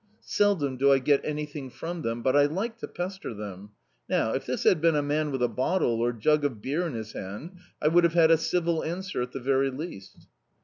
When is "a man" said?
4.95-5.29